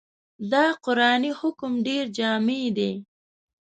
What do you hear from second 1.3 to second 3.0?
حکم ډېر جامع دی.